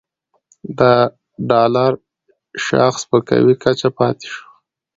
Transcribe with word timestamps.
د 0.79 0.81
ډالر 1.49 1.91
شاخص 2.65 3.03
په 3.11 3.17
قوي 3.29 3.55
کچه 3.63 3.89
پاتې 3.97 4.25
شو 4.33 4.45